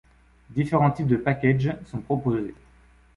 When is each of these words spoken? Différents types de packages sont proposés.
Différents 0.49 0.89
types 0.89 1.05
de 1.09 1.15
packages 1.15 1.75
sont 1.85 1.99
proposés. 2.01 2.55